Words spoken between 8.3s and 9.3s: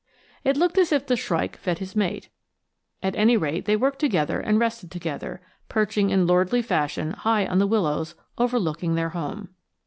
overlooking their